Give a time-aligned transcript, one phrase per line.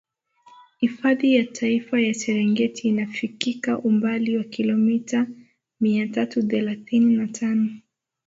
[0.77, 5.27] Hifadhi ya Taifa ya Serengeti inafikika umbali wa kilomita
[5.79, 7.69] Mia tatu thelathini na tano